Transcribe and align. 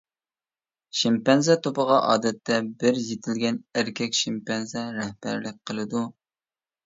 شىمپەنزە 0.99 1.55
توپىغا 1.65 1.97
ئادەتتە 2.05 2.57
بىر 2.83 2.97
يېتىلگەن 3.09 3.61
ئەركەك 3.81 4.17
شىمپەنزە 4.21 4.83
رەھبەرلىك 4.99 5.61
قىلىدۇ. 5.71 6.05